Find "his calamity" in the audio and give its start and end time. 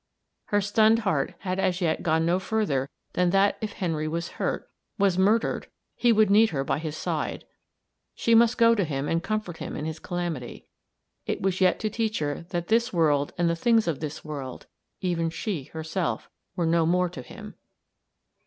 9.85-10.65